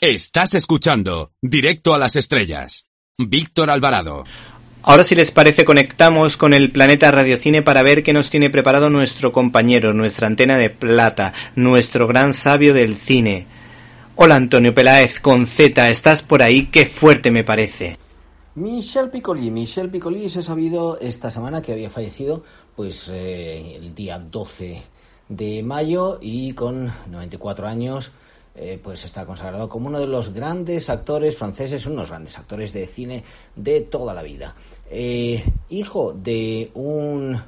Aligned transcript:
Estás 0.00 0.54
escuchando 0.54 1.32
Directo 1.40 1.94
a 1.94 1.98
las 1.98 2.16
Estrellas. 2.16 2.86
Víctor 3.18 3.70
Alvarado. 3.70 4.24
Ahora 4.82 5.04
si 5.04 5.14
les 5.14 5.32
parece 5.32 5.64
conectamos 5.64 6.36
con 6.36 6.54
el 6.54 6.70
planeta 6.70 7.10
Radiocine 7.10 7.62
para 7.62 7.82
ver 7.82 8.02
qué 8.02 8.12
nos 8.12 8.30
tiene 8.30 8.50
preparado 8.50 8.90
nuestro 8.90 9.32
compañero, 9.32 9.92
nuestra 9.92 10.26
antena 10.26 10.58
de 10.58 10.70
plata, 10.70 11.32
nuestro 11.56 12.06
gran 12.06 12.34
sabio 12.34 12.72
del 12.74 12.96
cine. 12.96 13.46
Hola 14.14 14.36
Antonio 14.36 14.74
Peláez 14.74 15.18
con 15.20 15.46
Z, 15.46 15.88
¿estás 15.90 16.22
por 16.22 16.42
ahí? 16.42 16.66
Qué 16.66 16.86
fuerte 16.86 17.30
me 17.30 17.44
parece. 17.44 17.98
Michel 18.54 19.10
Piccoli, 19.10 19.50
Michel 19.50 19.90
Piccoli 19.90 20.28
se 20.28 20.38
ha 20.38 20.42
sabido 20.42 20.98
esta 21.00 21.30
semana 21.30 21.60
que 21.60 21.72
había 21.72 21.90
fallecido 21.90 22.44
pues 22.74 23.10
eh, 23.12 23.76
el 23.76 23.94
día 23.94 24.18
12 24.18 24.82
de 25.28 25.62
mayo 25.62 26.18
y 26.22 26.52
con 26.52 26.92
94 27.10 27.66
años 27.66 28.12
eh, 28.58 28.80
pues 28.82 29.04
está 29.04 29.26
consagrado 29.26 29.68
como 29.68 29.88
uno 29.88 30.00
de 30.00 30.06
los 30.06 30.32
grandes 30.32 30.88
actores 30.88 31.36
franceses, 31.36 31.86
unos 31.86 32.08
grandes 32.08 32.38
actores 32.38 32.72
de 32.72 32.86
cine 32.86 33.22
de 33.54 33.82
toda 33.82 34.14
la 34.14 34.22
vida. 34.22 34.54
Eh, 34.90 35.44
hijo 35.68 36.14
de 36.14 36.70
un, 36.74 37.38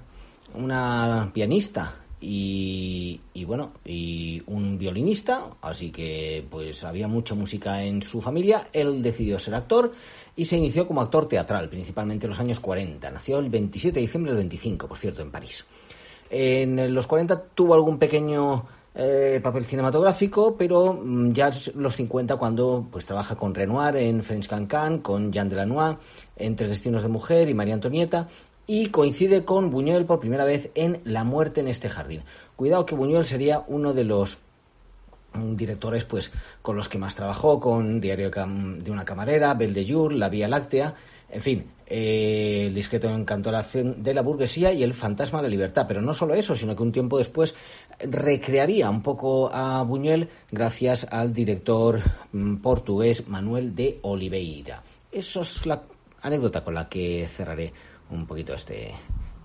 una 0.55 1.31
pianista 1.33 1.97
y, 2.21 3.21
y, 3.33 3.45
bueno, 3.45 3.73
y 3.87 4.43
un 4.49 4.77
violinista, 4.77 5.45
así 5.63 5.91
que 5.91 6.45
pues 6.51 6.85
había 6.85 7.09
mucha 7.09 7.35
música 7.35 7.83
en 7.83 8.03
su 8.03 8.21
familia. 8.21 8.69
Él 8.73 9.03
decidió 9.03 9.39
ser 9.39 9.55
actor 9.55 9.93
y 10.37 10.45
se 10.45 10.59
inició 10.59 10.87
como 10.87 11.01
actor 11.01 11.27
teatral, 11.27 11.71
principalmente 11.71 12.27
en 12.27 12.31
los 12.31 12.41
años 12.41 12.61
40. 12.61 13.11
Nació 13.11 13.39
el 13.39 13.49
27 13.49 13.95
de 13.95 14.01
diciembre 14.03 14.33
del 14.33 14.39
25, 14.39 14.87
por 14.87 14.99
cierto, 14.99 15.23
en 15.23 15.31
París. 15.31 15.65
En 16.29 16.93
los 16.93 17.07
40 17.07 17.45
tuvo 17.55 17.73
algún 17.73 17.99
pequeño 17.99 18.67
eh, 19.01 19.39
papel 19.41 19.65
cinematográfico, 19.65 20.57
pero 20.57 20.93
mm, 20.93 21.31
ya 21.33 21.53
los 21.77 21.95
50 21.95 22.35
cuando 22.35 22.89
pues 22.91 23.07
trabaja 23.07 23.37
con 23.37 23.55
Renoir 23.55 23.95
en 23.95 24.25
French 24.25 24.49
Cancan, 24.49 24.99
con 24.99 25.33
Jean 25.33 25.49
Delanois 25.49 25.97
en 26.35 26.57
Tres 26.57 26.71
Destinos 26.71 27.03
de 27.03 27.09
Mujer 27.09 27.49
y 27.49 27.55
María 27.55 27.75
Antonieta, 27.75 28.27
y 28.67 28.89
coincide 28.89 29.45
con 29.45 29.71
Buñuel 29.71 30.05
por 30.05 30.19
primera 30.19 30.45
vez 30.45 30.71
en 30.75 31.01
La 31.05 31.23
muerte 31.23 31.61
en 31.61 31.69
este 31.69 31.89
jardín. 31.89 32.25
Cuidado 32.57 32.85
que 32.87 32.97
Buñuel 32.97 33.25
sería 33.25 33.63
uno 33.69 33.95
de 33.95 34.03
los 34.03 34.39
mm, 35.33 35.55
directores 35.55 36.05
pues 36.05 36.33
con 36.61 36.75
los 36.75 36.89
que 36.89 36.99
más 36.99 37.15
trabajó, 37.15 37.61
con 37.61 38.01
Diario 38.01 38.33
de 38.33 38.91
una 38.91 39.05
camarera, 39.05 39.55
Belle 39.55 39.75
de 39.75 39.93
Jour, 39.93 40.13
La 40.13 40.29
Vía 40.29 40.49
Láctea, 40.49 40.97
en 41.31 41.43
fin, 41.43 41.71
eh, 41.87 42.65
el 42.67 42.75
discreto 42.75 43.09
encanto 43.09 43.51
de 43.51 44.15
la 44.15 44.23
burguesía 44.23 44.73
y 44.73 44.83
el 44.83 44.95
fantasma 44.95 45.39
de 45.39 45.45
la 45.45 45.51
libertad. 45.51 45.87
Pero 45.87 46.01
no 46.01 46.15
solo 46.15 46.35
eso, 46.35 46.57
sino 46.57 46.75
que 46.75 46.83
un 46.83 46.93
tiempo 46.93 47.19
después 47.19 47.55
recrearía 47.99 48.89
un 48.89 49.03
poco 49.03 49.51
a 49.53 49.83
Buñuel 49.83 50.29
gracias 50.51 51.07
al 51.11 51.33
director 51.33 52.01
mm, 52.33 52.57
portugués 52.57 53.27
Manuel 53.29 53.75
de 53.75 53.99
Oliveira. 54.03 54.83
Eso 55.11 55.41
es 55.43 55.67
la 55.67 55.83
anécdota 56.23 56.65
con 56.65 56.75
la 56.75 56.89
que 56.89 57.27
cerraré 57.29 57.73
un 58.11 58.27
poquito 58.27 58.55
este, 58.55 58.93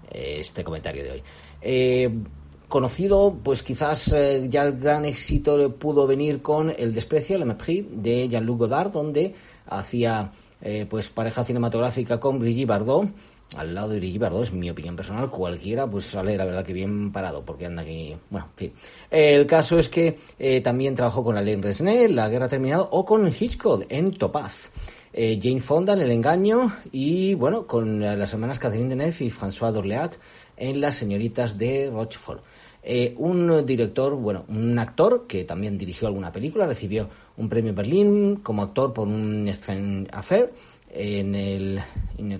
este 0.10 0.64
comentario 0.64 1.04
de 1.04 1.12
hoy. 1.12 1.24
Eh, 1.62 2.10
conocido, 2.68 3.38
pues 3.44 3.62
quizás 3.62 4.12
eh, 4.14 4.48
ya 4.50 4.64
el 4.64 4.80
gran 4.80 5.06
éxito 5.06 5.76
pudo 5.76 6.08
venir 6.08 6.42
con 6.42 6.74
El 6.76 6.94
desprecio, 6.94 7.38
Le 7.38 7.46
Mépris, 7.46 7.86
de 7.92 8.28
Jean-Luc 8.28 8.60
Godard, 8.60 8.92
donde 8.92 9.36
hacía 9.68 10.32
eh, 10.64 10.88
pues 10.90 11.10
pareja 11.10 11.44
cinematográfica 11.44 12.20
con 12.20 12.40
Brigitte 12.40 12.68
Bardot. 12.68 13.10
Al 13.58 13.76
lado 13.76 13.90
de 13.90 13.98
Brigitte 13.98 14.22
Bardot, 14.22 14.44
es 14.46 14.54
mi 14.54 14.70
opinión 14.70 14.96
personal, 14.96 15.30
cualquiera 15.30 15.86
pues 15.86 16.06
sale 16.06 16.38
la 16.38 16.46
verdad 16.46 16.66
que 16.66 16.74
bien 16.74 17.12
parado, 17.12 17.44
porque 17.46 17.68
anda 17.68 17.84
aquí... 17.84 18.16
Bueno, 18.30 18.48
en 18.52 18.58
fin. 18.58 18.74
el 19.12 19.46
caso 19.46 19.78
es 19.78 19.90
que 19.90 20.18
eh, 20.40 20.62
también 20.62 20.96
trabajó 20.96 21.24
con 21.24 21.38
Alain 21.38 21.62
Resnais, 21.62 22.10
La 22.10 22.30
Guerra 22.30 22.48
Terminado, 22.48 22.88
o 22.92 23.06
con 23.06 23.28
Hitchcock 23.28 23.86
en 23.90 24.14
Topaz. 24.14 24.72
Eh, 25.12 25.40
Jane 25.40 25.60
Fonda 25.60 25.94
en 25.94 26.02
El 26.02 26.10
Engaño 26.10 26.74
y, 26.92 27.36
bueno, 27.36 27.68
con 27.68 28.00
las 28.00 28.34
hermanas 28.34 28.58
Catherine 28.58 28.90
Deneuve 28.90 29.26
y 29.26 29.30
François 29.30 29.72
d'Orléac 29.72 30.18
en 30.58 30.82
Las 30.82 30.96
Señoritas 30.96 31.58
de 31.58 31.92
Rochefort. 31.94 32.44
Eh, 32.86 33.14
un 33.18 33.66
director, 33.66 34.14
bueno, 34.16 34.44
un 34.50 34.78
actor 34.78 35.26
que 35.26 35.46
también 35.46 35.78
dirigió 35.78 36.08
alguna 36.08 36.34
película, 36.34 36.68
recibió 36.68 37.10
un 37.38 37.48
premio 37.48 37.74
Berlín 37.74 38.38
como 38.44 38.62
actor 38.62 38.92
por 38.92 39.08
un 39.08 39.48
Strange 39.48 40.10
Affair 40.12 40.52
en 40.90 41.34
el 41.34 41.82
un 42.18 42.32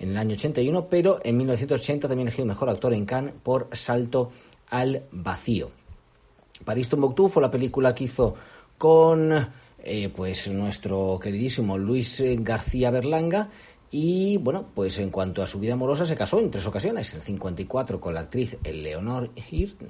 en 0.00 0.10
el 0.10 0.16
año 0.16 0.34
81, 0.34 0.88
pero 0.88 1.20
en 1.22 1.36
1980 1.36 2.08
también 2.08 2.26
elegido 2.26 2.46
mejor 2.46 2.68
actor 2.68 2.92
en 2.92 3.06
Cannes 3.06 3.34
por 3.42 3.68
Salto 3.72 4.30
al 4.70 5.04
vacío. 5.12 5.70
París 6.64 6.88
Tombuctú 6.88 7.28
fue 7.28 7.42
la 7.42 7.50
película 7.50 7.94
que 7.94 8.04
hizo 8.04 8.34
con 8.76 9.32
eh, 9.82 10.12
pues 10.14 10.48
nuestro 10.50 11.18
queridísimo 11.22 11.78
Luis 11.78 12.22
García 12.40 12.90
Berlanga 12.90 13.48
y 13.90 14.36
bueno, 14.36 14.66
pues 14.74 14.98
en 14.98 15.10
cuanto 15.10 15.42
a 15.42 15.46
su 15.46 15.58
vida 15.60 15.72
amorosa, 15.72 16.04
se 16.04 16.16
casó 16.16 16.40
en 16.40 16.50
tres 16.50 16.66
ocasiones. 16.66 17.10
En 17.12 17.16
el 17.16 17.22
54 17.22 18.00
con 18.00 18.14
la 18.14 18.20
actriz 18.20 18.58
Eleonor 18.62 19.30
Hirt, 19.50 19.80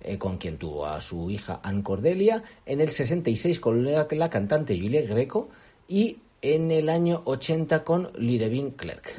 eh, 0.00 0.18
con 0.18 0.36
quien 0.38 0.58
tuvo 0.58 0.86
a 0.86 1.00
su 1.00 1.30
hija 1.30 1.60
Anne 1.62 1.82
Cordelia. 1.82 2.42
En 2.66 2.80
el 2.80 2.90
66 2.90 3.60
con 3.60 3.84
la, 3.84 4.08
cantante 4.30 4.78
Juliette 4.78 5.08
Greco. 5.08 5.48
Y 5.86 6.18
en 6.40 6.70
el 6.72 6.88
año 6.88 7.22
80 7.24 7.84
con 7.84 8.10
Ludivine 8.16 8.72
Clerc. 8.74 9.14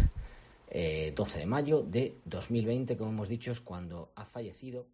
12 1.15 1.37
eh, 1.37 1.39
de 1.39 1.45
mayo 1.45 1.83
de 1.83 2.15
2020, 2.25 2.97
como 2.97 3.11
hemos 3.11 3.29
dicho, 3.29 3.51
es 3.51 3.61
cuando 3.61 4.11
ha 4.15 4.25
fallecido. 4.25 4.87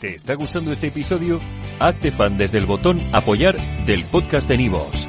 ¿Te 0.00 0.14
está 0.14 0.34
gustando 0.34 0.72
este 0.72 0.88
episodio? 0.88 1.40
Hazte 1.80 2.12
fan 2.12 2.36
desde 2.36 2.58
el 2.58 2.66
botón 2.66 3.00
Apoyar 3.14 3.56
del 3.86 4.04
podcast 4.04 4.46
de 4.46 4.58
Nivos. 4.58 5.08